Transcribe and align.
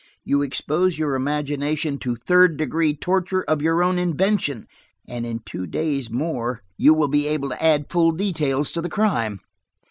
You 0.23 0.41
expose 0.41 0.97
your 0.97 1.13
imagination 1.13 1.99
to 1.99 2.15
'third 2.15 2.57
degree' 2.57 2.95
torture 2.97 3.43
of 3.43 3.61
your 3.61 3.83
own 3.83 3.99
invention, 3.99 4.65
and 5.07 5.27
in 5.27 5.41
two 5.45 5.67
days 5.67 6.09
more 6.09 6.61
you 6.75 6.95
will 6.95 7.07
be 7.07 7.27
able 7.27 7.49
to 7.49 7.63
add 7.63 7.85
full 7.91 8.09
details 8.09 8.75
of 8.75 8.81
the 8.81 8.89
crime." 8.89 9.41